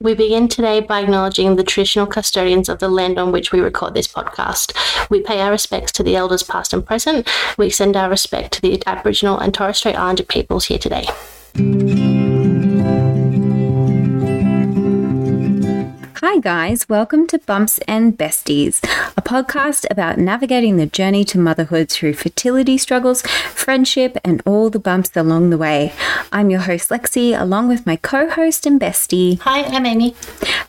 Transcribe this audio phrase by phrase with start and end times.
[0.00, 3.94] We begin today by acknowledging the traditional custodians of the land on which we record
[3.94, 4.72] this podcast.
[5.10, 7.28] We pay our respects to the elders past and present.
[7.56, 11.08] We extend our respect to the Aboriginal and Torres Strait Islander peoples here today.
[16.30, 16.86] Hi, guys.
[16.90, 18.84] Welcome to Bumps and Besties,
[19.16, 24.78] a podcast about navigating the journey to motherhood through fertility struggles, friendship, and all the
[24.78, 25.94] bumps along the way.
[26.30, 29.40] I'm your host, Lexi, along with my co host and bestie.
[29.40, 30.14] Hi, I'm Amy.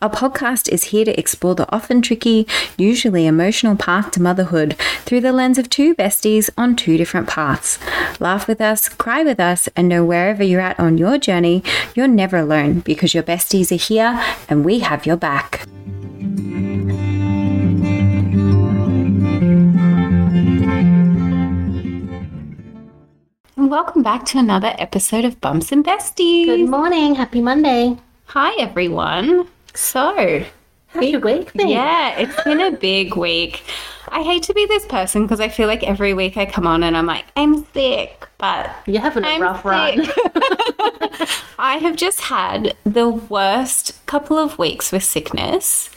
[0.01, 5.19] Our podcast is here to explore the often tricky, usually emotional path to motherhood through
[5.19, 7.77] the lens of two besties on two different paths.
[8.21, 11.63] Laugh with us, cry with us, and know wherever you're at on your journey,
[11.95, 15.48] you're never alone because your besties are here and we have your back.
[23.57, 26.45] And welcome back to another episode of Bumps and Besties.
[26.45, 27.15] Good morning.
[27.15, 27.97] Happy Monday.
[28.27, 29.47] Hi, everyone.
[29.73, 30.45] So,
[30.87, 31.67] How's your week been?
[31.67, 33.63] yeah, it's been a big week.
[34.07, 36.83] I hate to be this person because I feel like every week I come on
[36.83, 39.99] and I'm like, I'm sick, but You're having a I'm rough run.
[41.59, 45.89] I have just had the worst couple of weeks with sickness.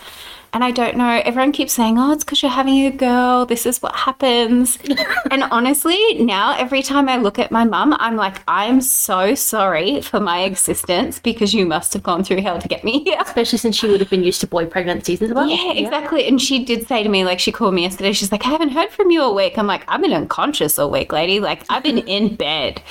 [0.55, 3.47] And I don't know, everyone keeps saying, oh, it's because you're having a girl.
[3.47, 4.79] This is what happens.
[5.31, 10.03] and honestly, now every time I look at my mum, I'm like, I'm so sorry
[10.03, 13.19] for my existence because you must have gone through hell to get me here.
[13.21, 15.49] Especially since she would have been used to boy pregnancies as well.
[15.49, 16.29] Yeah, exactly.
[16.29, 18.13] And she did say to me, like, she called me yesterday.
[18.13, 19.57] She's like, I haven't heard from you all week.
[19.57, 21.41] I'm like, I've been unconscious all week, lady.
[21.41, 22.83] Like, I've been in bed.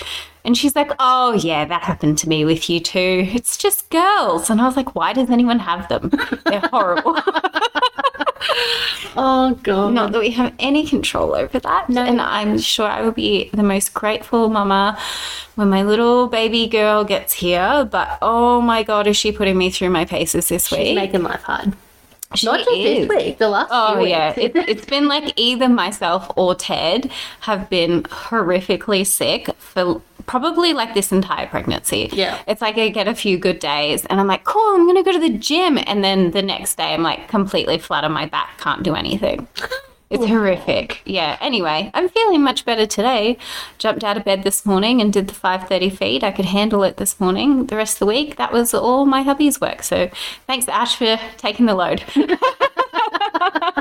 [0.44, 3.28] And she's like, Oh, yeah, that happened to me with you too.
[3.34, 4.50] It's just girls.
[4.50, 6.11] And I was like, Why does anyone have them?
[6.45, 7.17] They're horrible.
[9.16, 9.94] Oh, God.
[9.94, 11.89] Not that we have any control over that.
[11.89, 12.03] No.
[12.03, 14.98] And I'm sure I will be the most grateful mama
[15.56, 17.88] when my little baby girl gets here.
[17.89, 20.88] But oh my God, is she putting me through my paces this She's week?
[20.88, 21.73] She's making life hard.
[22.36, 23.08] She Not just is.
[23.08, 27.11] this week, the last Oh yeah, it, it's been like either myself or Ted
[27.42, 32.09] have been horrifically sick for probably like this entire pregnancy.
[32.14, 32.42] Yeah.
[32.47, 35.11] it's like I get a few good days and I'm like, cool, I'm gonna go
[35.11, 38.58] to the gym, and then the next day I'm like completely flat on my back,
[38.58, 39.47] can't do anything.
[40.11, 41.02] It's horrific.
[41.05, 41.37] Yeah.
[41.39, 43.37] Anyway, I'm feeling much better today.
[43.77, 46.21] Jumped out of bed this morning and did the 5:30 feed.
[46.21, 47.67] I could handle it this morning.
[47.67, 49.83] The rest of the week, that was all my hubby's work.
[49.83, 50.09] So,
[50.47, 52.03] thanks Ash for taking the load.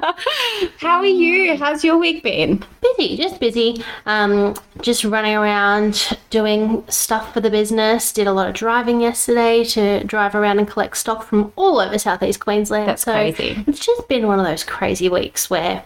[0.78, 1.56] How are you?
[1.56, 2.64] How's your week been?
[3.00, 3.84] busy, just busy.
[4.06, 8.12] Um, just running around doing stuff for the business.
[8.12, 11.98] Did a lot of driving yesterday to drive around and collect stock from all over
[11.98, 12.88] southeast Queensland.
[12.88, 13.62] That's so crazy.
[13.66, 15.84] It's just been one of those crazy weeks where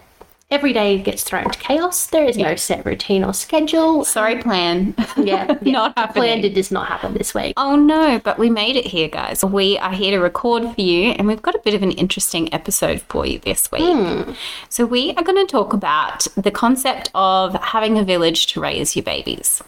[0.55, 2.07] every day gets thrown to chaos.
[2.07, 4.05] There is no set routine or schedule.
[4.05, 4.95] Sorry, plan.
[5.17, 5.61] Yeah, yeah.
[5.75, 6.23] Not happening.
[6.23, 7.53] Plan did just not happen this week.
[7.57, 9.43] Oh no, but we made it here, guys.
[9.43, 12.51] We are here to record for you, and we've got a bit of an interesting
[12.53, 13.81] episode for you this week.
[13.83, 14.31] Hmm.
[14.69, 18.95] So, we are going to talk about the concept of having a village to raise
[18.95, 19.61] your babies.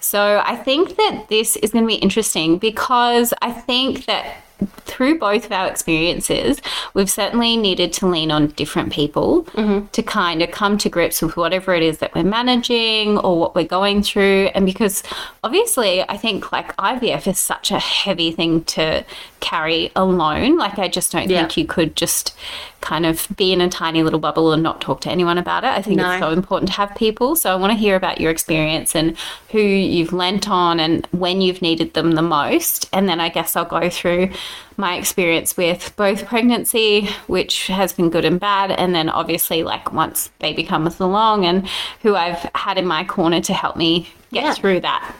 [0.00, 4.36] So, I think that this is going to be interesting because I think that
[4.84, 6.60] through both of our experiences,
[6.94, 9.86] we've certainly needed to lean on different people mm-hmm.
[9.86, 13.54] to kind of come to grips with whatever it is that we're managing or what
[13.54, 14.50] we're going through.
[14.54, 15.02] And because
[15.44, 19.04] obviously, I think like IVF is such a heavy thing to
[19.40, 20.56] carry alone.
[20.56, 21.40] Like, I just don't Yeah.
[21.40, 22.34] think you could just
[22.80, 25.68] kind of be in a tiny little bubble and not talk to anyone about it.
[25.68, 26.10] I think No.
[26.10, 27.34] it's so important to have people.
[27.36, 29.16] So I want to hear about your experience and
[29.50, 32.88] who you've lent on and when you've needed them the most.
[32.92, 34.30] And then I guess I'll go through
[34.76, 39.92] my experience with both pregnancy, which has been good and bad, and then obviously like
[39.92, 41.68] once baby comes along and
[42.02, 44.54] who I've had in my corner to help me get Yeah.
[44.54, 45.14] through that.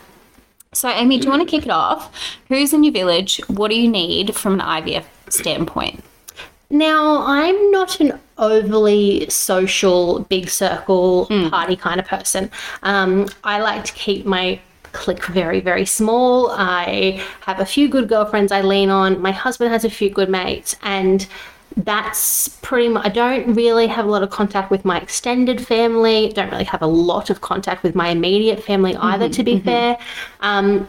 [0.73, 2.13] So, Amy, do you want to kick it off?
[2.49, 3.41] Who's in your village?
[3.49, 6.05] What do you need from an IVF standpoint?
[6.71, 12.51] Now, I'm not an overly social, big circle party kind of person.
[12.83, 14.61] Um, I like to keep my
[14.99, 16.51] clique very, very small.
[16.51, 19.23] I have a few good girlfriends I lean on.
[19.23, 21.27] My husband has a few good mates, and
[21.77, 23.07] that's pretty much.
[23.07, 26.33] I don't really have a lot of contact with my extended family.
[26.33, 29.55] Don't really have a lot of contact with my immediate family mm-hmm, either, to be
[29.55, 29.65] mm-hmm.
[29.65, 29.99] fair.
[30.41, 30.89] Um,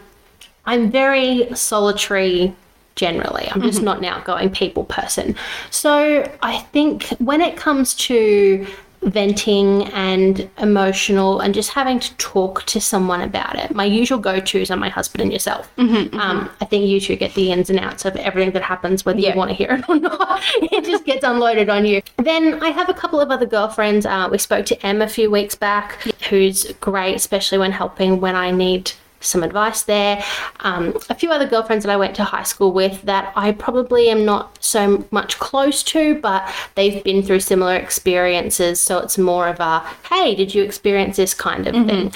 [0.66, 2.56] I'm very solitary
[2.96, 3.48] generally.
[3.52, 3.86] I'm just mm-hmm.
[3.86, 5.36] not an outgoing people person.
[5.70, 8.68] So I think when it comes to
[9.02, 14.40] venting and emotional and just having to talk to someone about it, my usual go
[14.40, 15.72] tos are my husband and yourself.
[15.78, 19.20] Um, I think you two get the ins and outs of everything that happens, whether
[19.20, 19.32] Yeah.
[19.32, 20.42] you want to hear it or not.
[20.56, 22.02] it just gets unloaded on you.
[22.18, 24.06] Then I have a couple of other girlfriends.
[24.06, 28.36] Uh, we spoke to Em a few weeks back, who's great, especially when helping when
[28.36, 30.24] I need some advice there.
[30.62, 34.10] Um, a few other girlfriends that I went to high school with that I probably
[34.10, 38.80] am not so much close to, but they've been through similar experiences.
[38.80, 39.80] So it's more of a,
[40.10, 42.14] hey, did you experience this kind of thing?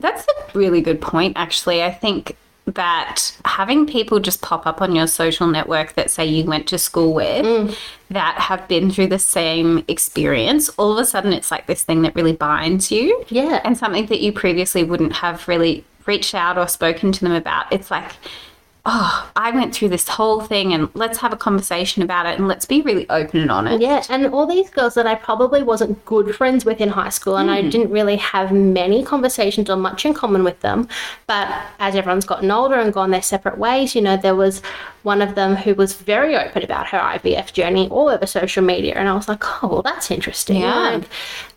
[0.00, 1.82] That's a really good point, actually.
[1.82, 2.36] I think
[2.74, 6.76] that having people just pop up on your social network that say you went to
[6.76, 7.74] school with
[8.10, 12.02] that have been through the same experience, all of a sudden it's like this thing
[12.02, 13.24] that really binds you.
[13.28, 13.60] Yeah.
[13.64, 17.72] And something that you previously wouldn't have really reached out or spoken to them about.
[17.72, 18.10] It's like,
[18.90, 22.48] oh, I went through this whole thing and let's have a conversation about it and
[22.48, 23.82] let's be really open and honest.
[23.82, 27.36] Yeah, and all these girls that I probably wasn't good friends with in high school,
[27.36, 30.88] and I didn't really have many conversations or much in common with them.
[31.26, 34.62] But as everyone's gotten older and gone their separate ways, you know, there was
[35.02, 38.94] one of them who was very open about her IVF journey all over social media,
[38.94, 40.62] and I was like, oh, well, that's interesting.
[40.62, 40.74] Yeah.
[40.74, 41.04] Like,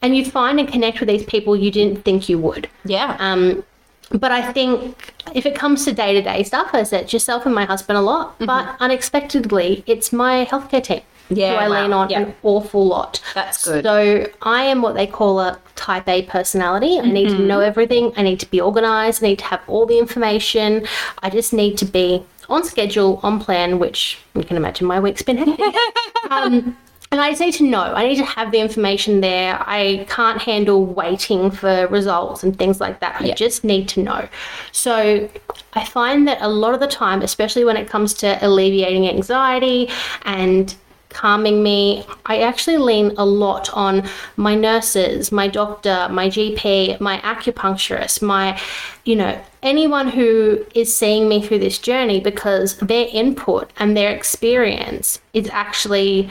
[0.02, 2.70] and you find and connect with these people you didn't think you would.
[2.84, 3.16] Yeah.
[3.20, 3.64] Um,
[4.14, 7.56] but I think if it comes to day to day stuff, I said yourself and
[7.56, 8.36] my husband a lot.
[8.40, 11.82] But unexpectedly, it's my healthcare team Yeah, who I wow.
[11.82, 12.20] lean on Yeah.
[12.22, 13.22] an awful lot.
[13.34, 13.84] That's good.
[13.84, 17.00] So I am what they call a type A personality.
[17.00, 17.38] I need Mm-hmm.
[17.38, 18.12] to know everything.
[18.18, 19.24] I need to be organized.
[19.24, 20.86] I need to have all the information.
[21.24, 25.22] I just need to be on schedule, on plan, which you can imagine my week's
[25.22, 25.74] been hectic.
[26.32, 26.76] um,
[27.12, 27.82] and I just need to know.
[27.82, 29.62] I need to have the information there.
[29.68, 33.22] I can't handle waiting for results and things like that.
[33.22, 34.30] I just need to know.
[34.72, 35.30] So
[35.74, 39.90] I find that a lot of the time, especially when it comes to alleviating anxiety
[40.24, 40.74] and
[41.10, 47.18] calming me, I actually lean a lot on my nurses, my doctor, my GP, my
[47.20, 48.58] acupuncturist, my,
[49.04, 54.16] you know, anyone who is seeing me through this journey because their input and their
[54.16, 56.30] experience is actually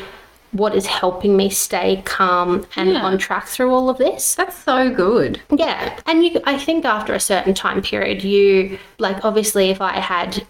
[0.52, 3.02] what is helping me stay calm and Yeah.
[3.04, 4.34] on track through all of this.
[4.34, 5.40] That's so good.
[5.50, 10.00] Yeah, and you, I think after a certain time period, you like obviously if I
[10.00, 10.44] had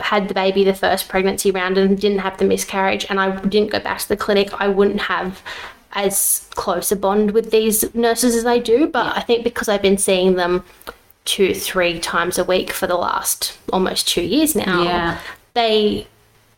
[0.00, 3.70] had the baby the first pregnancy round and didn't have the miscarriage, and I didn't
[3.70, 5.42] go back to the clinic, I wouldn't have
[5.92, 8.86] as close a bond with these nurses as I do.
[8.86, 10.64] But I think because I've been seeing them
[11.24, 15.18] two, three times a week for the last almost two years now, Yeah.
[15.54, 16.06] they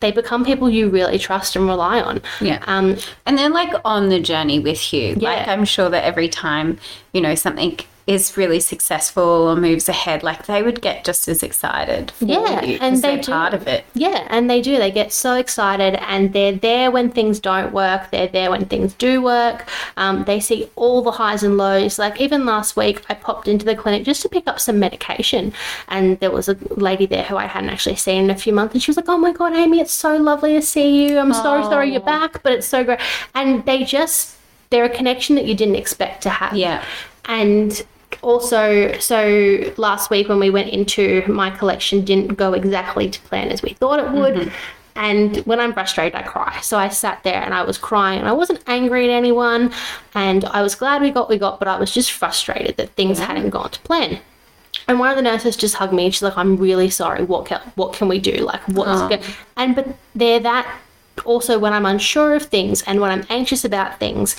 [0.01, 2.21] they become people you really trust and rely on.
[2.41, 2.61] Yeah.
[2.67, 5.15] Um, And they're like on the journey with you.
[5.15, 6.77] Like I'm sure that every time,
[7.13, 11.43] you know, something is really successful or moves ahead, like they would get just as
[11.43, 13.31] excited for Yeah, you and they they're do.
[13.31, 13.85] part of it.
[13.93, 14.77] Yeah, and they do.
[14.77, 18.09] They get so excited and they're there when things don't work.
[18.11, 19.67] They're there when things do work.
[19.97, 21.99] Um, they see all the highs and lows.
[21.99, 25.53] Like even last week, I popped into the clinic just to pick up some medication.
[25.87, 28.73] And there was a lady there who I hadn't actually seen in a few months.
[28.73, 31.19] And she was like, Oh my God, Amy, it's so lovely to see you.
[31.19, 32.99] I'm so sorry you're back, but it's so great.
[33.35, 34.35] And they just,
[34.69, 36.55] they're a connection that you didn't expect to have.
[36.55, 36.83] Yeah.
[37.25, 37.85] And
[38.21, 43.49] also, so last week when we went into my collection didn't go exactly to plan
[43.49, 44.35] as we thought it would.
[44.35, 44.55] Mm-hmm.
[44.95, 46.59] And when I'm frustrated, I cry.
[46.61, 49.71] So I sat there and I was crying and I wasn't angry at anyone.
[50.13, 52.89] And I was glad we got what we got, but I was just frustrated that
[52.91, 53.27] things mm-hmm.
[53.27, 54.19] hadn't gone to plan.
[54.87, 57.23] And one of the nurses just hugged me and she's like, I'm really sorry.
[57.23, 58.37] What can, what can we do?
[58.37, 59.09] Like, what's oh.
[59.09, 59.21] good?
[59.55, 60.79] And, but they're that
[61.25, 64.35] also when I'm unsure of things and when I'm anxious about things,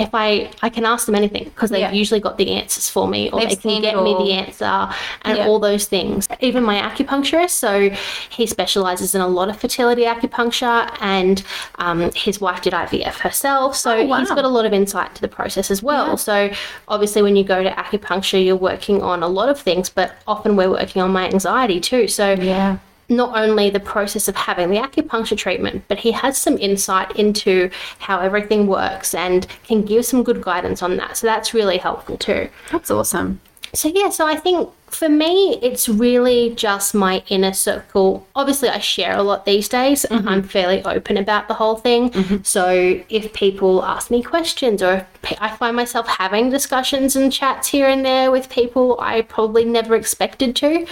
[0.00, 1.92] if I, I can ask them anything because they've Yeah.
[1.92, 4.88] usually got the answers for me or They've they can get me the answer
[5.22, 5.46] and Yeah.
[5.46, 6.26] all those things.
[6.40, 7.90] Even my acupuncturist, so
[8.30, 11.42] he specializes in a lot of fertility acupuncture and
[11.78, 13.76] um, his wife did IVF herself.
[13.76, 14.18] So Oh, wow.
[14.20, 16.16] he's got a lot of insight to the process as well.
[16.16, 16.50] So
[16.88, 20.56] obviously, when you go to acupuncture, you're working on a lot of things, but often
[20.56, 22.08] we're working on my anxiety too.
[22.08, 22.78] So Yeah.
[23.10, 27.68] Not only the process of having the acupuncture treatment, but he has some insight into
[27.98, 31.16] how everything works and can give some good guidance on that.
[31.16, 32.48] So that's really helpful too.
[32.70, 33.40] That's awesome.
[33.72, 38.26] So yeah, so I think for me, it's really just my inner circle.
[38.34, 40.04] Obviously, I share a lot these days.
[40.10, 40.28] Mm-hmm.
[40.28, 42.10] I'm fairly open about the whole thing.
[42.10, 42.42] Mm-hmm.
[42.42, 47.68] So if people ask me questions, or if I find myself having discussions and chats
[47.68, 50.86] here and there with people I probably never expected to,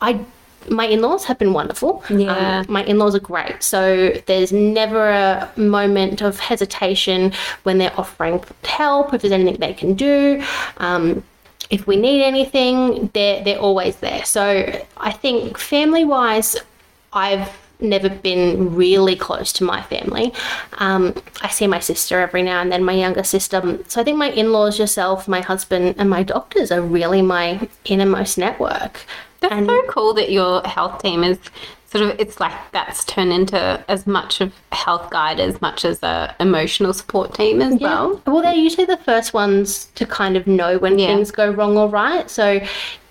[0.00, 0.24] I.
[0.70, 2.02] My in-laws have been wonderful.
[2.08, 2.60] Yeah.
[2.60, 3.62] Um, my in-laws are great.
[3.62, 7.32] So there's never a moment of hesitation
[7.64, 10.42] when they're offering help, if there's anything they can do.
[10.78, 11.22] Um,
[11.70, 14.24] if we need anything, they're they're always there.
[14.24, 14.44] So
[14.96, 16.56] I think family wise,
[17.12, 17.48] I've
[17.82, 20.32] never been really close to my family.
[20.78, 23.78] Um, I see my sister every now and then, my younger sister.
[23.88, 28.38] So I think my in-laws, yourself, my husband, and my doctors are really my innermost
[28.38, 29.04] network.
[29.40, 31.38] That's And- so cool that your health team is
[31.92, 35.84] sort of it's like that's turned into as much of a health guide as much
[35.84, 38.20] as a emotional support team as well.
[38.28, 41.08] Well, they're usually the first ones to kind of know when Yeah.
[41.08, 42.30] things go wrong or right.
[42.30, 42.60] So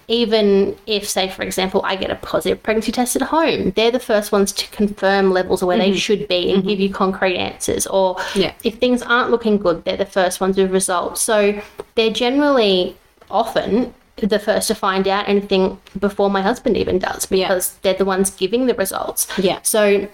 [0.09, 3.99] even if, say, for example, I get a positive pregnancy test at home, they're the
[3.99, 5.97] first ones to confirm levels of where they mm-hmm.
[5.97, 6.81] should be and give mm-hmm.
[6.81, 7.85] you concrete answers.
[7.85, 8.53] Or Yeah.
[8.63, 11.21] if things aren't looking good, they're the first ones with results.
[11.21, 11.61] So
[11.93, 12.97] they're generally
[13.29, 18.03] often the first to find out anything before my husband even does because they're the
[18.03, 19.27] ones giving the results.
[19.37, 19.59] Yeah.
[19.61, 20.07] So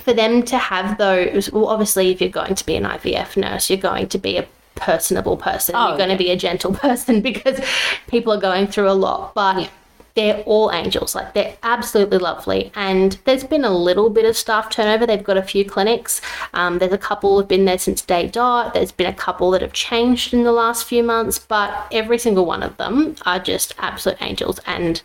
[0.00, 3.68] for them to have those, well, obviously, if you're going to be an IVF nurse,
[3.68, 5.74] you're going to be a personable person.
[5.76, 7.60] Oh, you're going to be a gentle person because
[8.08, 9.34] people are going through a lot.
[9.34, 9.68] But Yeah.
[10.14, 11.14] they're all angels.
[11.14, 12.70] Like they're absolutely lovely.
[12.74, 15.06] And there's been a little bit of staff turnover.
[15.06, 16.20] They've got a few clinics.
[16.52, 18.74] Um, there's a couple have been there since day dot.
[18.74, 22.46] There's been a couple that have changed in the last few months, but every single
[22.46, 25.02] one of them are just absolute angels and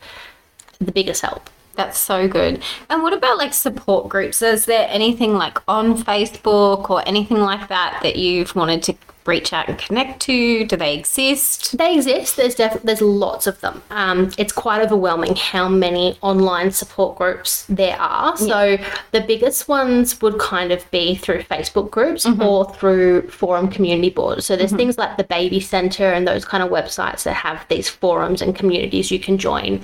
[0.79, 1.49] the biggest help.
[1.75, 2.61] That's so good.
[2.89, 4.41] And what about like support groups?
[4.41, 8.95] Is there anything like on Facebook or anything like that that you've wanted to
[9.29, 10.65] reach out and connect to?
[10.65, 11.77] Do they exist?
[11.77, 12.35] They exist.
[12.35, 13.81] There's def- there's lots of them.
[13.91, 18.35] Um, it's quite overwhelming how many online support groups there are.
[18.35, 18.77] So
[19.11, 24.45] the biggest ones would kind of be through Facebook groups or through forum community boards.
[24.45, 27.87] So there's things like the Baby Center and those kind of websites that have these
[27.87, 29.81] forums and communities you can join,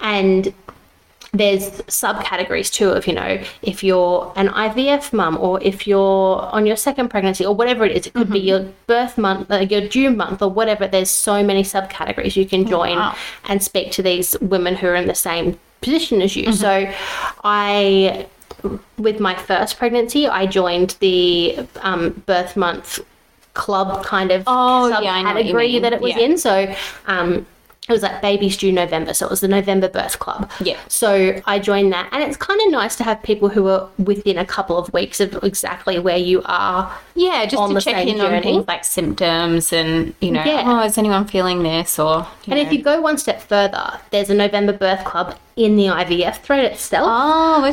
[0.00, 0.52] and
[1.34, 6.64] there's subcategories too of you know if you're an IVF mum or if you're on
[6.64, 9.86] your second pregnancy or whatever it is it could be your birth month uh, your
[9.88, 13.16] due month or whatever there's so many subcategories you can join wow.
[13.48, 16.90] and speak to these women who are in the same position as you so
[17.42, 18.26] I
[18.96, 23.00] with my first pregnancy I joined the um, birth month
[23.54, 25.82] club kind of Oh, yeah, I know what you subcategory mean.
[25.82, 26.22] that it was Yeah.
[26.22, 26.74] in so
[27.06, 27.46] um,
[27.86, 30.50] it was like babies due November, so it was the November birth club.
[30.60, 30.78] Yeah.
[30.88, 34.38] So I joined that, and it's kind of nice to have people who are within
[34.38, 36.90] a couple of weeks of exactly where you are.
[37.14, 40.62] Yeah, just to check in on things like symptoms and, you know, Yeah.
[40.66, 41.98] oh, is anyone feeling this?
[41.98, 42.62] Or, And know.
[42.62, 46.64] if you go one step further, there's a November birth club in the IVF thread
[46.64, 47.06] itself.
[47.08, 47.72] Oh, okay.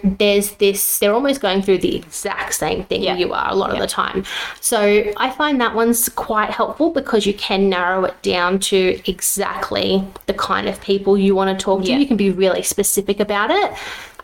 [0.00, 3.16] So there's this, they're almost going through the exact same thing Yeah.
[3.16, 4.24] you are a lot of the time.
[4.60, 10.04] So I find that one's quite helpful because you can narrow it down to exactly
[10.26, 11.90] the kind of people you want to talk to.
[11.90, 11.98] Yeah.
[11.98, 13.72] You can be really specific about it.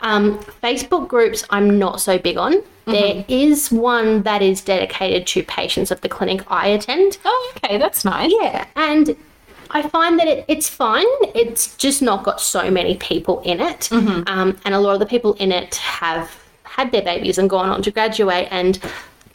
[0.01, 2.55] Um, Facebook groups, I'm not so big on.
[2.55, 2.93] Mm-hmm.
[2.93, 7.19] There is one that is dedicated to patients of the clinic I attend.
[7.25, 8.33] oh, okay, that's nice.
[8.41, 9.15] Yeah, and
[9.71, 11.07] I find that it, it's fine.
[11.35, 13.91] It's just not got so many people in it,
[14.27, 16.31] um, and a lot of the people in it have
[16.65, 18.79] had their babies and gone on to graduate, and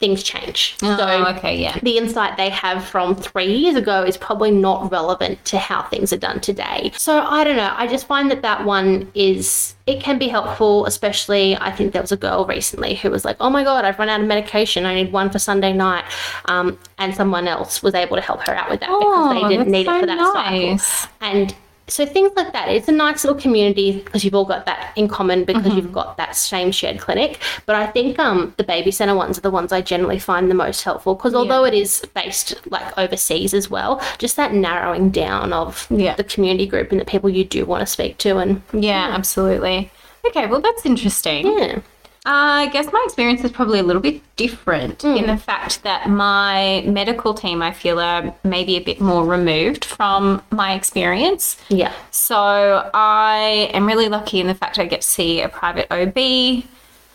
[0.04, 0.76] things change.
[0.84, 1.80] Oh, so okay, yeah.
[1.82, 6.12] the insight they have from three years ago is probably not relevant to how things
[6.12, 6.92] are done today.
[6.98, 7.74] So I don't know.
[7.78, 12.02] I just find that that one is, it can be helpful, especially I think there
[12.02, 14.86] was a girl recently who was like, oh my God, I've run out of medication.
[14.86, 16.04] I need one for Sunday night.
[16.46, 19.00] Um, and someone else was able to help her out with that Oh,
[19.34, 20.84] because they didn't need so it for that nice.
[20.86, 21.16] cycle.
[21.22, 21.56] And
[21.88, 22.70] so things like that.
[22.70, 25.76] It's a nice little community because you've all got that in common because Mm-hmm.
[25.78, 27.40] you've got that same shared clinic.
[27.66, 30.56] But I think um, the baby center ones are the ones I generally find the
[30.56, 35.52] most helpful because although it is based like overseas as well, just that narrowing down
[35.54, 36.16] of Yeah.
[36.16, 39.92] the community group and the people you do want to speak to and Yeah, absolutely.
[40.26, 41.46] Okay, well, that's interesting.
[41.58, 41.80] yeah.
[42.26, 46.82] I guess my experience is probably a little bit different in the fact that my
[46.86, 51.58] medical team, I feel, are maybe a bit more removed from my experience.
[51.68, 51.92] Yeah.
[52.12, 56.64] So I am really lucky in the fact I get to see a private OB.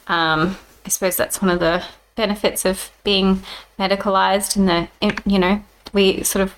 [0.09, 1.83] Um, I suppose that's one of the
[2.15, 3.43] benefits of being
[3.79, 4.89] medicalized in the,
[5.25, 5.63] you know,
[5.93, 6.55] we sort of,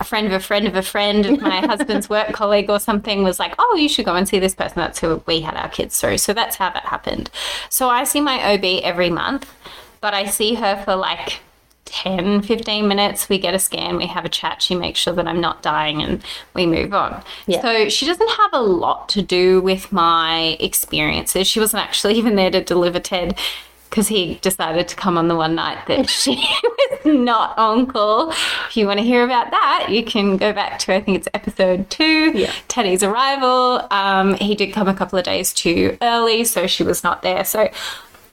[0.00, 3.22] a friend of a friend of a friend of my husband's work colleague or something
[3.22, 4.76] was like, oh, you should go and see this person.
[4.76, 6.18] That's who we had our kids through.
[6.18, 7.30] So that's how that happened.
[7.68, 9.52] So I see my OB every month,
[10.00, 11.40] but I see her for like
[11.86, 13.28] 10, 15 minutes.
[13.28, 14.62] We get a scan, we have a chat.
[14.62, 16.22] She makes sure that I'm not dying and
[16.54, 17.22] we move on.
[17.46, 17.62] Yeah.
[17.62, 21.46] So she doesn't have a lot to do with my experiences.
[21.46, 23.38] She wasn't actually even there to deliver Ted
[23.94, 26.30] because he decided to come on the one night that she
[27.04, 28.30] was not on call.
[28.30, 31.28] If you want to hear about that, you can go back to, I think it's
[31.32, 32.52] episode two, Yeah.
[32.66, 33.86] Teddy's arrival.
[33.92, 37.44] Um, he did come a couple of days too early, so she was not there.
[37.44, 37.70] So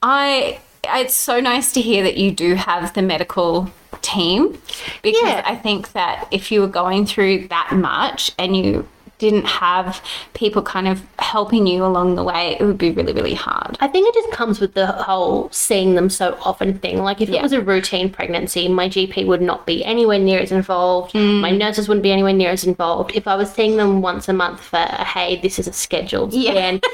[0.02, 3.70] I it's so nice to hear that you do have the medical
[4.02, 4.58] team
[5.04, 5.44] because Yeah.
[5.46, 8.88] I think that if you were going through that much and you
[9.22, 13.36] didn't have people kind of helping you along the way, it would be really, really
[13.36, 13.78] hard.
[13.80, 16.98] I think it just comes with the whole seeing them so often thing.
[17.04, 17.40] Like if Yeah.
[17.40, 21.14] it was a routine pregnancy, my GP would not be anywhere near as involved.
[21.14, 21.40] Mm.
[21.40, 23.12] My nurses wouldn't be anywhere near as involved.
[23.14, 26.78] If I was seeing them once a month for, hey, this is a scheduled Yeah.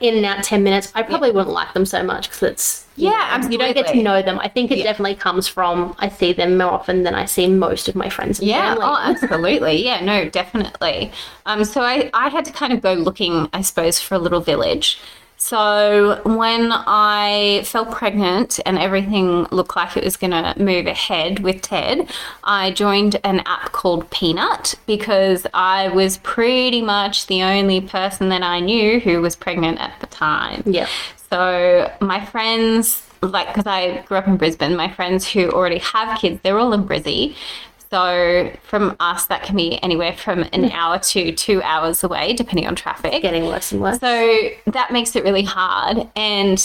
[0.00, 2.86] in and out 10 minutes, I probably wouldn't like them so much because it's.
[2.96, 4.38] you Yeah, know, You don't get to know them.
[4.40, 4.84] I think it Yeah.
[4.84, 8.38] definitely comes from I see them more often than I see most of my friends
[8.38, 8.84] and Yeah, family.
[8.84, 9.84] oh, absolutely.
[9.84, 11.12] Yeah, no, definitely.
[11.46, 14.40] Um, so I, I had to kind of go looking, I suppose, for a little
[14.40, 14.98] village.
[15.44, 21.40] So when I fell pregnant and everything looked like it was going to move ahead
[21.40, 22.08] with Ted,
[22.44, 28.44] I joined an app called Peanut because I was pretty much the only person that
[28.44, 30.62] I knew who was pregnant at the time.
[30.64, 30.86] Yeah.
[31.28, 36.20] So my friends, like, because I grew up in Brisbane, my friends who already have
[36.20, 37.34] kids, they're all in Brizzy.
[37.92, 40.72] So from us, that can be anywhere from an mm.
[40.72, 43.20] hour to two hours away, depending on traffic.
[43.20, 44.00] Getting worse and worse.
[44.00, 46.08] So that makes it really hard.
[46.16, 46.58] And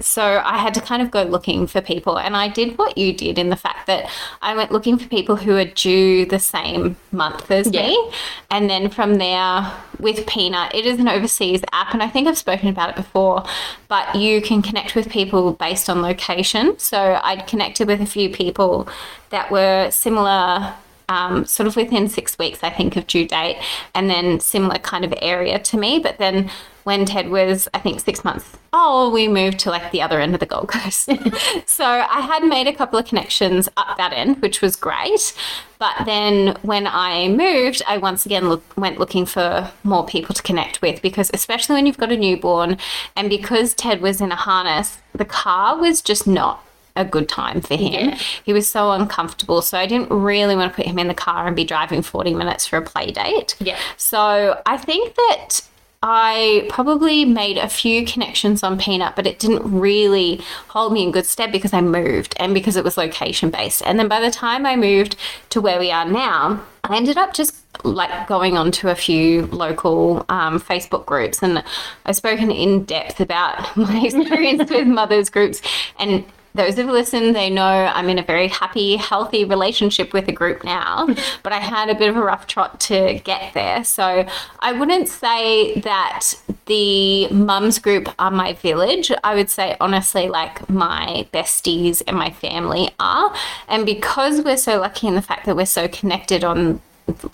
[0.00, 2.18] so I had to kind of go looking for people.
[2.18, 4.10] And I did what you did in the fact that
[4.42, 7.82] I went looking for people who are due the same month as Yeah.
[7.86, 8.10] me.
[8.50, 11.92] And then from there, with Peanut, it is an overseas app.
[11.94, 13.44] And I think I've spoken about it before,
[13.88, 16.78] but you can connect with people based on location.
[16.78, 18.88] So I'd connected with a few people
[19.30, 20.74] that were similar
[21.08, 23.58] um, sort of within six weeks, I think, of due date,
[23.94, 25.98] and then similar kind of area to me.
[25.98, 26.50] But then
[26.84, 30.34] when Ted was, I think, six months old, we moved to like the other end
[30.34, 31.06] of the Gold Coast.
[31.66, 35.34] so I had made a couple of connections up that end, which was great.
[35.78, 40.42] But then when I moved, I once again look, went looking for more people to
[40.42, 42.78] connect with because, especially when you've got a newborn,
[43.16, 46.64] and because Ted was in a harness, the car was just not
[46.96, 48.10] a good time for him.
[48.10, 48.18] Yeah.
[48.44, 49.62] He was so uncomfortable.
[49.62, 52.34] So I didn't really want to put him in the car and be driving 40
[52.34, 53.56] minutes for a play date.
[53.60, 53.78] Yeah.
[53.96, 55.60] So I think that
[56.02, 61.10] I probably made a few connections on Peanut, but it didn't really hold me in
[61.10, 63.82] good stead because I moved and because it was location based.
[63.84, 65.16] And then by the time I moved
[65.50, 69.46] to where we are now, I ended up just like going on to a few
[69.46, 71.64] local um, Facebook groups and
[72.04, 75.60] I've spoken in depth about my experience with mothers groups
[75.98, 76.24] and
[76.56, 80.64] those who've listened, they know I'm in a very happy, healthy relationship with a group
[80.64, 81.06] now,
[81.42, 83.84] but I had a bit of a rough trot to get there.
[83.84, 84.26] So
[84.60, 86.34] I wouldn't say that
[86.66, 89.12] the mums group are my village.
[89.22, 93.34] I would say, honestly, like my besties and my family are.
[93.68, 96.80] And because we're so lucky in the fact that we're so connected on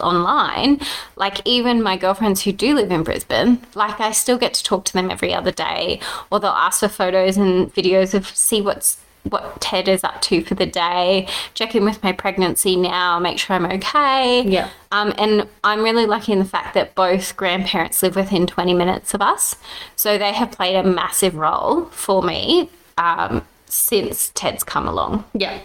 [0.00, 0.80] online,
[1.16, 4.84] like even my girlfriends who do live in Brisbane, like I still get to talk
[4.86, 8.98] to them every other day, or they'll ask for photos and videos of see what's
[9.24, 13.38] what Ted is up to for the day, check in with my pregnancy now, make
[13.38, 14.42] sure I'm okay.
[14.42, 14.68] Yeah.
[14.90, 19.14] Um, and I'm really lucky in the fact that both grandparents live within 20 minutes
[19.14, 19.54] of us.
[19.96, 25.24] So they have played a massive role for me um, since Ted's come along.
[25.34, 25.60] Yeah.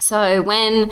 [0.00, 0.90] So when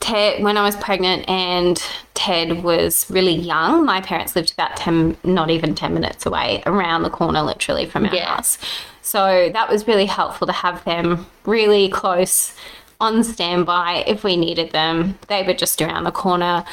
[0.00, 5.16] Ted, when I was pregnant and Ted was really young, my parents lived about 10,
[5.24, 8.34] not even 10 minutes away, around the corner, literally from our Yeah.
[8.36, 8.58] house.
[9.04, 12.56] So that was really helpful to have them really close
[13.02, 15.18] on standby if we needed them.
[15.28, 16.64] They were just around the corner.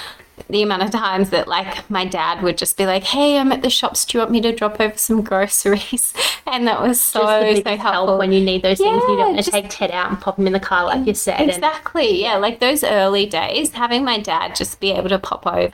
[0.50, 3.62] The amount of times that like my dad would just be like, "Hey, I'm at
[3.62, 4.06] the shops.
[4.06, 6.14] Do you want me to drop over some groceries?"
[6.48, 7.78] And that was so so helpful.
[7.78, 9.02] help when you need those things.
[9.08, 11.08] You Yeah, don't want to take Ted out and pop him in the car like
[11.08, 11.40] you said.
[11.40, 12.20] and- Exactly.
[12.22, 12.36] Yeah.
[12.38, 15.72] Like those early days, having my dad just be able to pop over.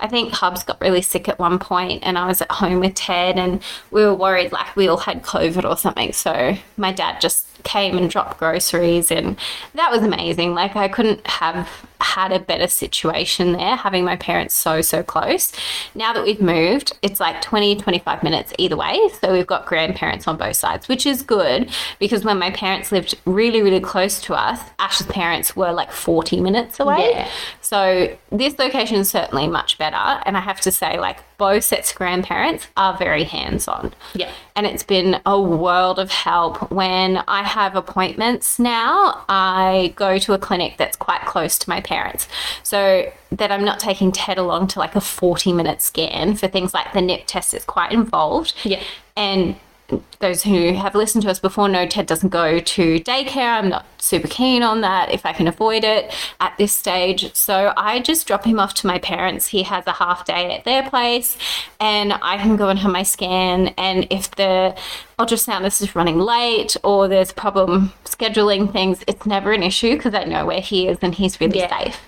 [0.00, 2.94] I think Hubs got really sick at one point and I was at home with
[2.94, 6.12] Ted and we were worried like we all had COVID or something.
[6.14, 9.36] So my dad just came and dropped groceries and
[9.74, 10.54] that was amazing.
[10.54, 11.68] Like I couldn't have
[12.00, 15.52] had a better situation there having my parents so so close.
[15.94, 18.98] Now that we've moved, it's like 20 25 minutes either way.
[19.20, 23.14] So we've got grandparents on both sides, which is good because when my parents lived
[23.24, 27.10] really really close to us, Ash's parents were like 40 minutes away.
[27.12, 27.28] Yeah.
[27.66, 31.90] So this location is certainly much better and I have to say like both sets
[31.90, 33.92] of grandparents are very hands-on.
[34.14, 34.30] Yeah.
[34.54, 36.70] And it's been a world of help.
[36.70, 41.80] When I have appointments now, I go to a clinic that's quite close to my
[41.80, 42.28] parents.
[42.62, 46.72] So that I'm not taking Ted along to like a 40 minute scan for things
[46.72, 48.54] like the NIPT test is quite involved.
[48.62, 48.80] Yeah.
[49.16, 49.56] And
[50.18, 53.58] those who have listened to us before know Ted doesn't go to daycare.
[53.58, 57.34] I'm not super keen on that if I can avoid it at this stage.
[57.34, 59.48] So I just drop him off to my parents.
[59.48, 61.36] He has a half day at their place
[61.78, 63.68] and I can go and have my scan.
[63.78, 64.76] And if the
[65.18, 70.14] ultrasoundist is running late or there's a problem scheduling things, it's never an issue because
[70.14, 71.84] I know where he is and he's really Yeah.
[71.84, 72.00] safe.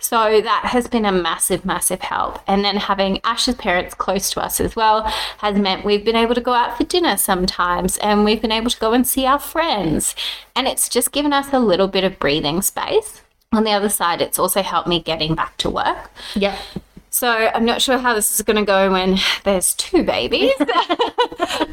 [0.00, 2.40] So that has been a massive, massive help.
[2.46, 5.02] And then having Ash's parents close to us as well
[5.38, 8.70] has meant we've been able to go out for dinner sometimes and we've been able
[8.70, 10.14] to go and see our friends.
[10.56, 13.20] And it's just given us a little bit of breathing space.
[13.52, 16.10] On the other side, it's also helped me getting back to work.
[16.34, 16.56] Yeah.
[17.24, 20.52] So I'm not sure how this is going to go when there's two babies,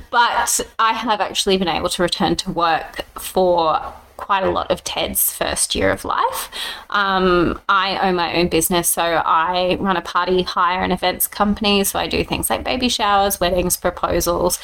[0.10, 3.82] but I have actually been able to return to work for
[4.16, 6.50] quite a lot of Ted's first year of life.
[6.90, 11.84] Um, I own my own business, so I run a party hire and events company.
[11.84, 14.58] So I do things like baby showers, weddings, proposals,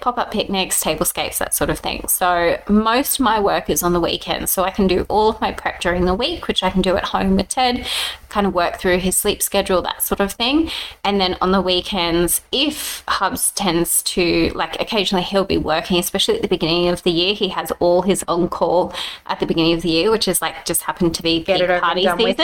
[0.00, 2.06] pop up picnics, tablescapes, that sort of thing.
[2.08, 4.50] So most of my work is on the weekends.
[4.50, 6.96] So I can do all of my prep during the week, which I can do
[6.96, 7.86] at home with Ted,
[8.28, 10.70] kind of work through his sleep schedule, that sort of thing.
[11.04, 16.36] And then on the weekends, if Hubs tends to, like, occasionally he'll be working, especially
[16.36, 18.92] at the beginning of the year, he has all his on call
[19.26, 21.80] at the beginning of the year, which is like just happened to be Get peak
[21.80, 22.18] party season.
[22.18, 22.40] with.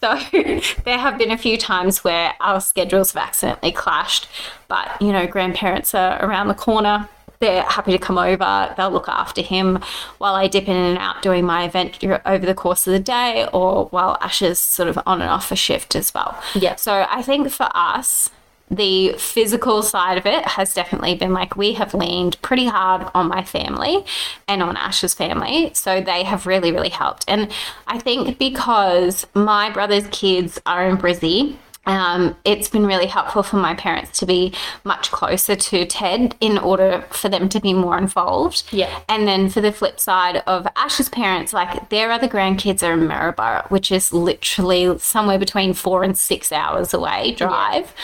[0.00, 0.18] So
[0.84, 4.28] there have been a few times where our schedules have accidentally clashed,
[4.68, 7.08] but you know, grandparents are around the corner.
[7.40, 8.74] They're happy to come over.
[8.76, 9.80] They'll look after him
[10.18, 13.48] while I dip in and out doing my event over the course of the day,
[13.52, 16.36] or while Ash is sort of on and off a shift as well.
[16.54, 16.74] Yeah.
[16.74, 18.30] So I think for us,
[18.70, 23.28] the physical side of it has definitely been like we have leaned pretty hard on
[23.28, 24.04] my family
[24.46, 25.70] and on Ash's family.
[25.74, 27.24] So they have really, really helped.
[27.28, 27.50] And
[27.86, 31.56] I think because my brother's kids are in Brizzy,
[31.88, 34.52] um, it's been really helpful for my parents to be
[34.84, 38.62] much closer to Ted in order for them to be more involved.
[38.70, 39.00] Yeah.
[39.08, 43.08] And then for the flip side of Ash's parents, like their other grandkids are in
[43.08, 47.94] Maryborough, which is literally somewhere between four and six hours away drive.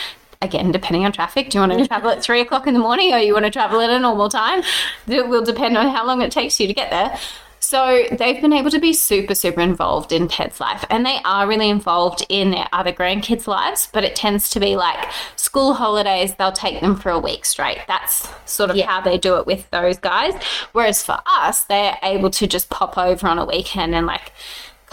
[0.43, 1.51] Again, depending on traffic.
[1.51, 3.51] Do you want to travel at three o'clock in the morning or you want to
[3.51, 4.63] travel at a normal time?
[5.07, 7.19] It will depend on how long it takes you to get there.
[7.61, 10.85] So they've been able to be super, super involved in Ted's life.
[10.91, 14.77] And they are really involved in their other grandkids' lives, but it tends to be
[14.77, 14.99] like
[15.37, 17.79] school holidays, they'll take them for a week straight.
[17.89, 18.87] That's sort of Yeah.
[18.87, 20.35] how they do it with those guys.
[20.73, 24.33] Whereas for us, they're able to just pop over on a weekend and like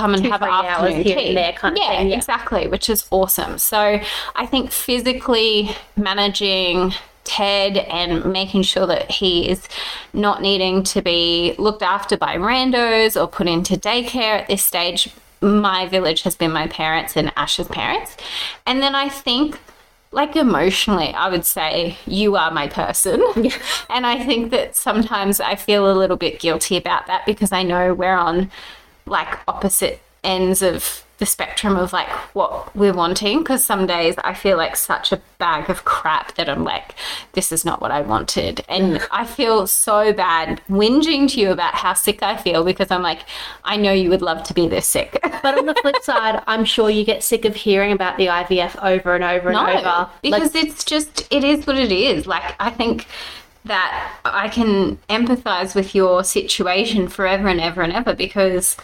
[0.02, 1.34] come and Two, have hours afternoon tea.
[1.34, 2.18] there kind of yeah, thing, yeah.
[2.18, 3.58] exactly, which is awesome.
[3.58, 4.00] So
[4.36, 9.68] I think physically managing Ted and making sure that he is
[10.14, 15.10] not needing to be looked after by randos or put into daycare at this stage.
[15.40, 18.18] My village has been my parents and Ash's parents.
[18.66, 19.60] And then I think
[20.12, 23.24] like emotionally, I would say you are my person.
[23.90, 27.64] and I think that sometimes I feel a little bit guilty about that because I
[27.64, 28.52] know we're on
[29.06, 34.34] like opposite ends of the spectrum of like what we're wanting because some days I
[34.34, 36.96] feel like such a bag of crap that I'm like
[37.34, 41.76] this is not what I wanted and I feel so bad whinging to you about
[41.76, 43.20] how sick I feel because I'm like
[43.64, 46.66] I know you would love to be this sick But on the flip side, I'm
[46.66, 50.10] sure you get sick of hearing about the IVF over and over and over.
[50.22, 52.28] because it's just it is what it is.
[52.28, 53.08] Like I think
[53.66, 58.76] that I can empathize with your situation forever and ever and ever because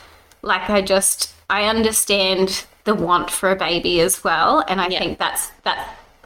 [0.41, 4.99] like I just I understand the want for a baby as well and I Yeah.
[4.99, 5.81] think that's that's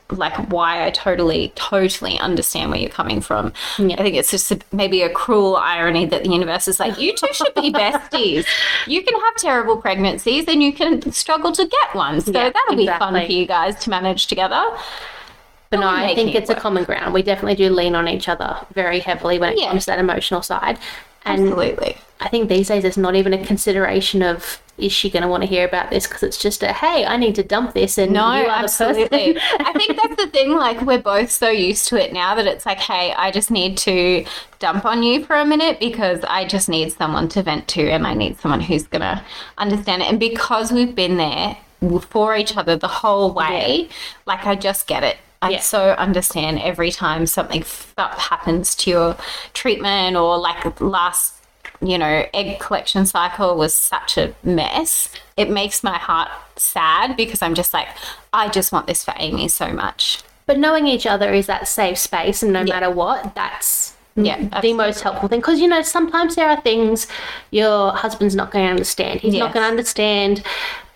[0.09, 3.53] like why I totally totally understand where you're coming from.
[3.79, 3.95] Yeah.
[3.97, 7.15] I think it's just a, maybe a cruel irony that the universe is like you
[7.15, 8.45] two should be besties.
[8.87, 12.19] You can have terrible pregnancies and you can struggle to get one.
[12.19, 14.61] So Yeah, that'll be fun for you guys to manage together.
[15.71, 17.13] But no, I think it it's a common ground.
[17.13, 19.69] We definitely do lean on each other very heavily when it Yeah.
[19.69, 20.77] comes to that emotional side.
[21.23, 21.97] And Absolutely.
[22.19, 25.43] I think these days it's not even a consideration of is she going to want
[25.43, 28.11] to hear about this because it's just a hey, I need to dump this and
[28.11, 29.37] No, you are absolutely.
[29.59, 30.55] I think that's the thing.
[30.55, 33.77] Like, we're both so used to it now that it's like, hey, I just need
[33.79, 34.25] to
[34.59, 38.05] dump on you for a minute because I just need someone to vent to and
[38.07, 39.23] I need someone who's going to
[39.57, 40.09] understand it.
[40.09, 41.57] And because we've been there
[42.09, 43.89] for each other the whole way,
[44.25, 45.17] like, I just get it.
[45.41, 45.59] I Yeah.
[45.59, 49.15] so understand every time something f- happens to your
[49.53, 51.35] treatment or like last
[51.83, 55.09] you know, egg collection cycle was such a mess.
[55.35, 57.87] It makes my heart sad because I'm just like,
[58.31, 60.21] I just want this for Amy so much.
[60.45, 62.73] But knowing each other is that safe space, and no Yeah.
[62.75, 64.73] matter what, that's Yeah, the absolutely.
[64.73, 65.39] most helpful thing.
[65.39, 67.07] Because you know, sometimes there are things
[67.49, 69.21] your husband's not going to understand.
[69.21, 70.43] He's not going to understand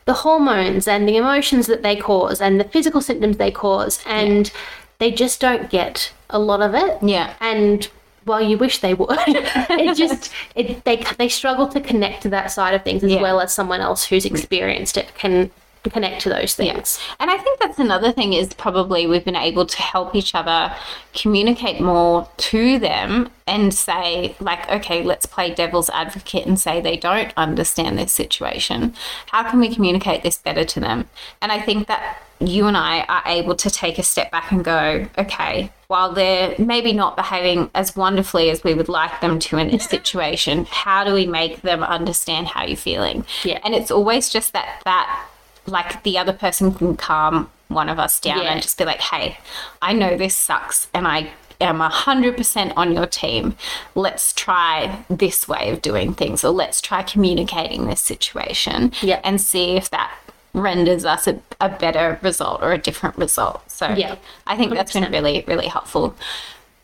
[0.06, 4.52] the hormones and the emotions that they cause and the physical symptoms they cause, and
[5.00, 6.98] they just don't get a lot of it.
[7.02, 7.34] Yeah.
[7.40, 7.88] And
[8.26, 9.10] well, you wish they would.
[9.28, 13.22] it just it they they struggle to connect to that side of things as Yeah.
[13.22, 15.52] well as someone else who's experienced it can
[15.90, 17.00] connect to those things.
[17.20, 20.76] And I think that's another thing is probably we've been able to help each other
[21.14, 26.98] communicate more to them and say, like, okay, let's play devil's advocate and say they
[26.98, 28.94] don't understand this situation.
[29.28, 31.08] How can we communicate this better to them?
[31.42, 34.64] And I think that you and I are able to take a step back and
[34.64, 39.58] go, okay, while they're maybe not behaving as wonderfully as we would like them to
[39.58, 43.26] in this situation, how do we make them understand how you're feeling?
[43.44, 43.60] Yeah.
[43.64, 45.28] And it's always just that that
[45.66, 48.52] like the other person can calm one of us down Yeah.
[48.54, 49.38] and just be like, hey,
[49.82, 53.56] I know this sucks and I am 100% on your team.
[53.96, 59.20] Let's try this way of doing things or let's try communicating this situation Yeah.
[59.24, 60.12] and see if that
[60.54, 63.70] renders us a, a better result or a different result.
[63.72, 64.16] So Yeah,
[64.48, 66.16] I think that's been really, really helpful.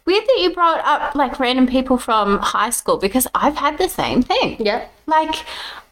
[0.05, 3.87] Weird that you brought up like random people from high school because I've had the
[3.87, 4.57] same thing.
[4.59, 4.87] Yeah.
[5.05, 5.35] Like,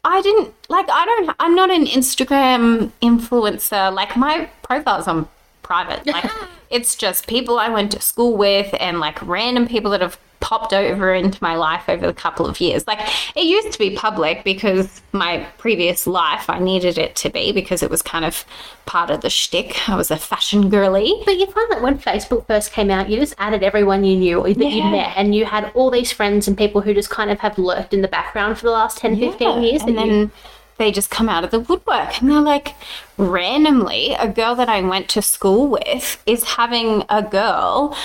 [0.03, 3.93] I didn't, like, I don't, I'm not an Instagram influencer.
[3.93, 5.27] Like, my profile's on
[5.69, 6.05] private.
[6.07, 6.29] Like,
[6.71, 10.73] it's just people I went to school with and like random people that have popped
[10.73, 12.87] over into my life over the couple of years.
[12.87, 12.99] Like,
[13.35, 17.83] it used to be public because my previous life, I needed it to be because
[17.83, 18.45] it was kind of
[18.87, 19.87] part of the shtick.
[19.87, 21.13] I was a fashion girly.
[21.25, 24.39] But you find that when Facebook first came out, you just added everyone you knew
[24.39, 24.69] or that Yeah.
[24.69, 27.59] you'd met, and you had all these friends and people who just kind of have
[27.59, 29.81] lurked in the background for the last 10, 15 years.
[29.83, 30.31] And you- then
[30.79, 32.73] they just come out of the woodwork and they're like,
[33.17, 37.95] randomly, a girl that I went to school with is having a girl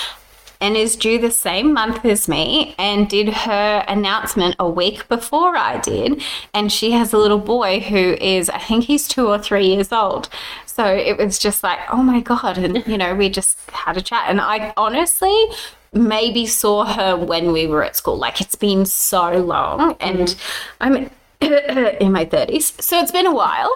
[0.61, 5.57] and is due the same month as me and did her announcement a week before
[5.57, 6.23] I did.
[6.53, 9.93] And she has a little boy who is, I think he's two or three years
[9.93, 10.29] old.
[10.67, 12.59] So it was just like, oh my God.
[12.59, 14.25] And, you know, we just had a chat.
[14.29, 15.37] And I honestly
[15.93, 18.17] maybe saw her when we were at school.
[18.17, 19.97] Like it's been so long.
[20.01, 20.81] And mm-hmm.
[20.81, 21.11] I'm
[22.01, 22.81] in my 30s.
[22.83, 23.75] So it's been a while.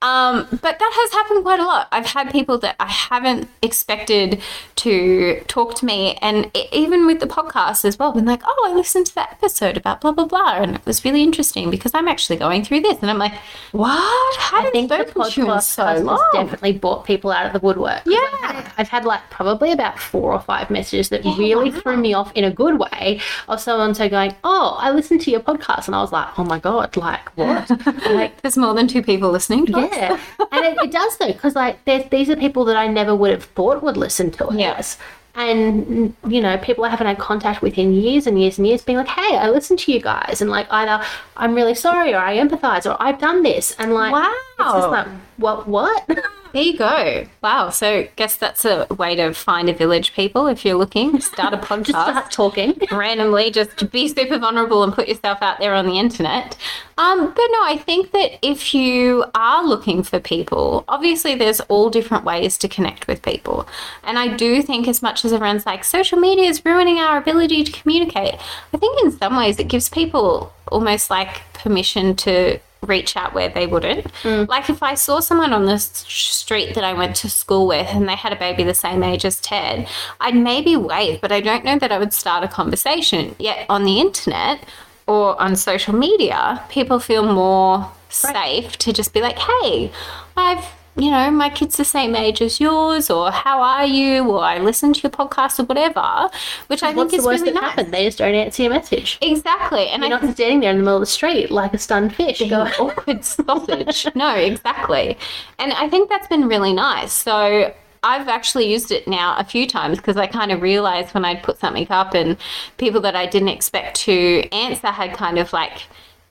[0.00, 1.88] Um, but that has happened quite a lot.
[1.90, 4.40] I've had people that I haven't expected
[4.76, 8.74] to talk to me, and even with the podcast as well, been like, "Oh, I
[8.74, 12.06] listened to that episode about blah blah blah, and it was really interesting because I'm
[12.06, 13.32] actually going through this." And I'm like,
[13.72, 14.36] "What?
[14.38, 17.58] How I did think the podcast so has long?" definitely brought people out of the
[17.58, 18.04] woodwork.
[18.04, 18.52] 'Cause I've Yeah.
[18.52, 22.30] had- I've had like probably about four or five messages that really threw me off
[22.36, 25.86] in a good way of someone so going, Oh, I listened to your podcast.
[25.86, 27.68] And I was like, Oh my God, like what?
[28.10, 29.87] like, There's more than two people listening to us.
[29.92, 30.20] yeah.
[30.52, 33.44] and it, it does though, because like these are people that I never would have
[33.44, 34.58] thought would listen to it.
[34.58, 34.98] Yes.
[35.34, 38.66] And mm, you know, people I haven't had contact with in years and years and
[38.66, 41.04] years, being like, "Hey, I listened to you guys," and like either
[41.36, 44.88] I'm really sorry, or I empathise, or I've done this, and like, wow, it's just
[44.88, 46.08] like, what, what?
[46.52, 47.26] There you go.
[47.42, 47.70] Wow.
[47.70, 50.46] So, guess that's a way to find a village, people.
[50.46, 51.84] If you're looking, start a podcast.
[51.84, 52.78] just start talking.
[52.90, 56.56] randomly just be super vulnerable and put yourself out there on the internet.
[56.96, 61.90] Um, but no, I think that if you are looking for people, obviously there's all
[61.90, 63.68] different ways to connect with people.
[64.02, 67.64] And I do think as much as everyone's like social media is ruining our ability
[67.64, 68.34] to communicate,
[68.72, 73.48] I think in some ways it gives people almost like permission to reach out where
[73.48, 74.12] they wouldn't.
[74.22, 74.48] Mm.
[74.48, 78.08] Like if I saw someone on the street that I went to school with and
[78.08, 79.88] they had a baby the same age as Ted,
[80.20, 83.34] I'd maybe wave, but I don't know that I would start a conversation.
[83.38, 84.64] Yet on the internet
[85.06, 89.92] or on social media, people feel more safe to just be like, hey,
[90.36, 90.64] I've
[90.98, 94.58] you know, my kid's the same age as yours, or how are you, or I
[94.58, 96.28] listen to your podcast, or whatever,
[96.66, 97.70] which I What's think is worst really that nice.
[97.70, 97.94] happened?
[97.94, 99.16] They just don't answer your message.
[99.22, 101.78] Exactly, and You're I not standing there in the middle of the street like a
[101.78, 102.40] stunned fish.
[102.40, 104.08] being Go, awkward sausage.
[104.14, 105.16] no, exactly.
[105.58, 107.12] And I think that's been really nice.
[107.12, 111.24] So I've actually used it now a few times because I kind of realized when
[111.24, 112.36] I'd put something up and
[112.76, 115.82] people that I didn't expect to answer had kind of like,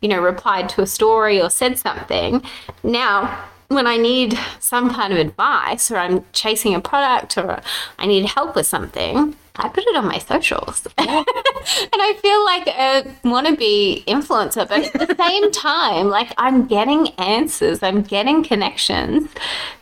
[0.01, 2.41] you know, replied to a story or said something.
[2.84, 7.62] Now, when I need some kind of advice or I'm chasing a product or
[7.99, 10.88] I need help with something, I put it on my socials.
[10.97, 17.10] and I feel like a wannabe influencer, but at the same time, like I'm getting
[17.15, 19.30] answers, I'm getting connections.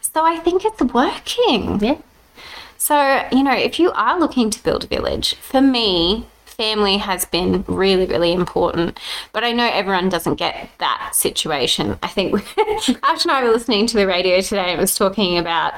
[0.02, 1.80] So I think it's working.
[1.80, 1.98] yeah.
[2.78, 7.26] So, you know, if you are looking to build a village, for me, family has
[7.26, 9.00] been really, really important.
[9.32, 11.98] But I know everyone doesn't get that situation.
[12.02, 12.36] I think
[13.04, 15.74] Ash and I were listening to the radio today and it was talking about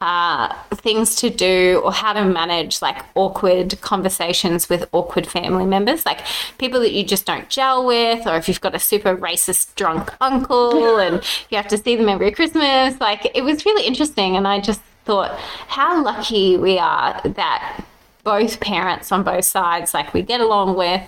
[0.00, 6.04] uh, things to do or how to manage like awkward conversations with awkward family members,
[6.04, 6.20] like
[6.58, 10.10] people that you just don't gel with, or if you've got a super racist drunk
[10.20, 13.00] uncle and you have to see them every Christmas.
[13.00, 14.36] Like it was really interesting.
[14.36, 17.84] And I just thought how lucky we are that
[18.24, 21.02] both parents on both sides like we get along with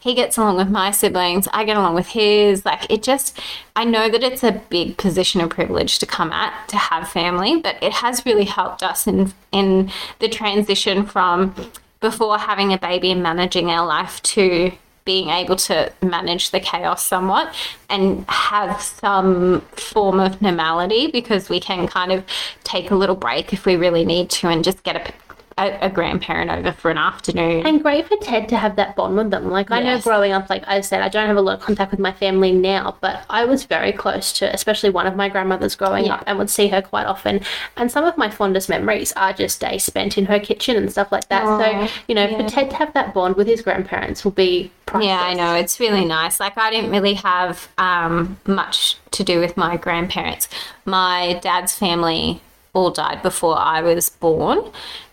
[0.00, 3.38] he gets along with my siblings i get along with his like it just
[3.76, 7.60] i know that it's a big position of privilege to come at to have family
[7.60, 11.54] but it has really helped us in in the transition from
[12.00, 14.72] before having a baby and managing our life to
[15.04, 17.52] being able to manage the chaos somewhat
[17.88, 22.24] and have some form of normality because we can kind of
[22.64, 25.12] take a little break if we really need to and just get a,
[25.60, 27.66] a, a grandparent over for an afternoon.
[27.66, 29.50] And great for Ted to have that bond with them.
[29.50, 31.90] Like I know growing up, like I said, I don't have a lot of contact
[31.90, 35.76] with my family now, but I was very close to especially one of my grandmothers
[35.76, 36.14] growing Yeah.
[36.14, 37.40] up and would see her quite often.
[37.76, 41.12] And some of my fondest memories are just days spent in her kitchen and stuff
[41.12, 41.44] like that.
[41.44, 42.38] Aw, so, you know, yeah.
[42.42, 45.08] for Ted to have that bond with his grandparents will be priceless.
[45.08, 45.54] Yeah, I know.
[45.54, 46.40] It's really nice.
[46.40, 50.48] Like, I didn't really have um, much to do with my grandparents.
[50.84, 52.40] My dad's family
[52.72, 54.70] all died before I was born.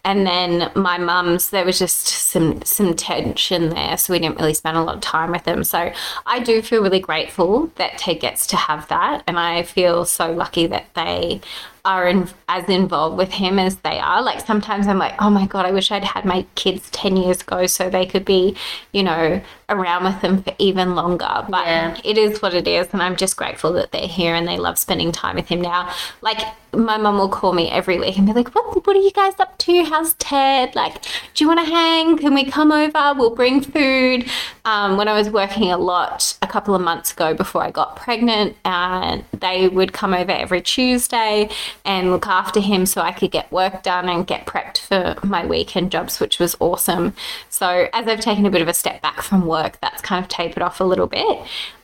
[0.08, 4.54] And then my mum's, there was just some some tension there, so we didn't really
[4.54, 5.66] spend a lot of time with them.
[5.66, 5.92] So
[6.26, 10.32] I do feel really grateful that Ted gets to have that, and I feel so
[10.32, 11.42] lucky that they
[11.84, 14.22] are in, as involved with him as they are.
[14.22, 17.42] Like sometimes I'm like, oh my god, I wish I'd had my kids ten years
[17.42, 18.56] ago so they could be,
[18.94, 21.46] you know, around with them for even longer.
[21.50, 21.98] But Yeah.
[22.06, 24.78] it is what it is, and I'm just grateful that they're here and they love
[24.78, 25.94] spending time with him now.
[26.22, 26.40] Like
[26.74, 28.86] my mum will call me every week and be like, "What?
[28.86, 29.84] What are you guys up to?
[29.98, 30.76] How's Ted?
[30.76, 31.02] Like,
[31.34, 32.20] do you want to hang?
[32.20, 33.16] Can we come over?
[33.18, 34.30] We'll bring food."
[34.64, 37.96] Um, when I was working a lot a couple of months ago before I got
[37.96, 41.50] pregnant, and they would come over every Tuesday
[41.84, 45.46] and look after him so I could get work done and get prepped for my
[45.48, 47.14] weekend jobs, which was awesome.
[47.50, 50.30] So as I've taken a bit of a step back from work, that's kind of
[50.30, 51.40] tapered off a little bit.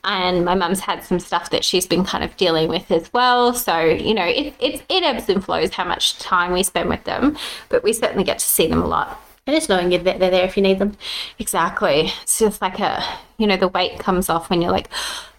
[0.06, 3.54] And my mum's had some stuff that she's been kind of dealing with as well.
[3.54, 7.06] So, you know, it, it, it ebbs and flows how much time we spend with
[7.06, 7.38] them,
[7.70, 9.20] but we certainly get to see them a lot.
[9.46, 10.96] And just knowing that they're there if you need them.
[11.38, 12.12] Exactly.
[12.22, 13.04] It's just like a,
[13.38, 14.88] you know, the weight comes off when you're like,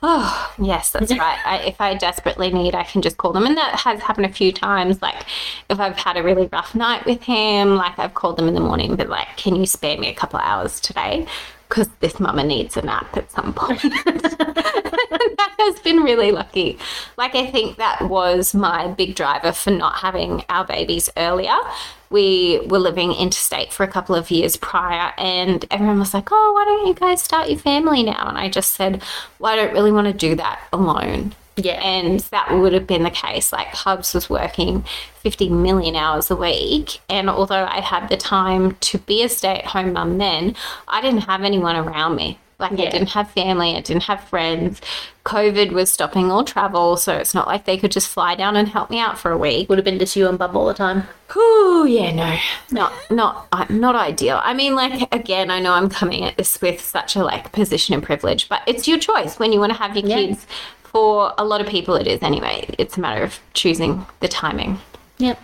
[0.03, 1.39] oh, yes, that's right.
[1.47, 3.47] I, if I desperately need, I can just call them.
[3.47, 5.01] And that has happened a few times.
[5.01, 5.25] Like,
[5.71, 8.61] if I've had a really rough night with him, like, I've called them in the
[8.61, 11.27] morning, but like, can you spare me a couple of hours today?
[11.75, 13.83] Because this mama needs a nap at some point.
[14.05, 16.79] that has been really lucky.
[17.17, 21.57] Like, I think that was my big driver for not having our babies earlier.
[22.11, 26.53] We were living interstate for a couple of years prior, and everyone was like, Oh,
[26.55, 28.29] why don't you guys start your family now?
[28.29, 29.03] And I just said,
[29.41, 31.35] Well, I don't really want to do that alone.
[31.57, 31.81] Yeah.
[31.83, 33.53] And that would have been the case.
[33.53, 34.85] Like Hubs was working
[35.21, 37.01] 50 million hours a week.
[37.09, 40.57] And although I had the time to be a stay at home mum then,
[40.89, 42.39] I didn't have anyone around me.
[42.61, 44.81] Like I didn't have family, I didn't have friends.
[45.25, 46.97] COVID was stopping all travel.
[46.97, 49.37] So it's not like they could just fly down and help me out for a
[49.39, 49.69] week.
[49.69, 51.03] Would have been just you and Bub all the time.
[51.35, 52.37] Oh yeah, no,
[52.71, 54.41] not not uh, not ideal.
[54.43, 57.97] I mean, like again, I know I'm coming at this with such a like position
[57.97, 60.17] of privilege, but it's your choice when you want to have your Yeah.
[60.17, 60.47] kids.
[60.95, 62.73] For a lot of people, it is anyway.
[62.79, 64.79] It's a matter of choosing the timing.
[65.19, 65.41] Yep.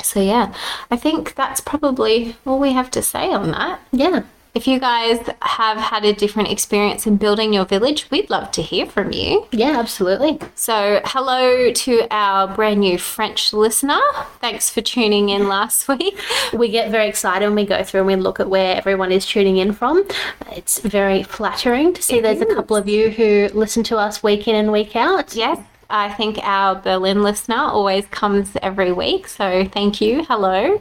[0.00, 0.54] So yeah,
[0.92, 3.80] I think that's probably all we have to say on that.
[3.90, 4.22] Yeah.
[4.56, 8.62] If you guys have had a different experience in building your village, we'd love to
[8.62, 9.46] hear from you.
[9.52, 10.38] Yeah, absolutely.
[10.54, 14.00] So, hello to our brand new French listener.
[14.40, 16.18] Thanks for tuning in last week.
[16.54, 19.26] We get very excited when we go through and we look at where everyone is
[19.26, 20.08] tuning in from.
[20.52, 24.48] It's very flattering to see there's a couple of you who listen to us week
[24.48, 25.36] in and week out.
[25.36, 25.58] Yes,
[25.90, 29.28] I think our Berlin listener always comes every week.
[29.28, 30.24] So, thank you.
[30.24, 30.80] Hello.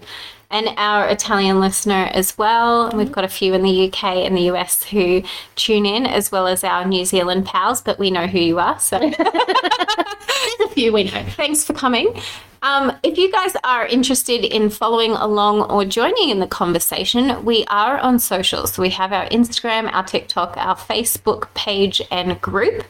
[0.49, 2.91] And our Italian listener as well.
[2.91, 5.23] We've got a few in the UK and the US who
[5.55, 8.79] tune in, as well as our New Zealand pals, but we know who you are.
[8.79, 8.97] So,
[10.61, 11.25] a few we know.
[11.35, 12.13] thanks for coming.
[12.65, 17.63] Um, if you guys are interested in following along or joining in the conversation, we
[17.65, 18.73] are on socials.
[18.73, 22.83] So we have our Instagram, our TikTok, our Facebook page, and group.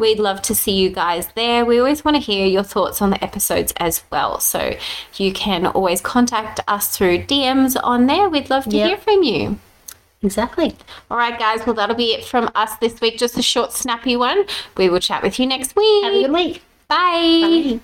[0.00, 1.64] We'd love to see you guys there.
[1.64, 4.40] We always want to hear your thoughts on the episodes as well.
[4.40, 4.76] So
[5.14, 8.28] you can always contact us through DMs on there.
[8.28, 8.88] We'd love to Yep.
[8.88, 9.58] hear from you.
[10.22, 10.76] Exactly.
[11.10, 11.64] All right, guys.
[11.64, 13.18] Well, that'll be it from us this week.
[13.18, 14.44] Just a short, snappy one.
[14.76, 16.04] We will chat with you next week.
[16.04, 16.62] Have a good week.
[16.88, 17.70] Bye.
[17.78, 17.80] Bye.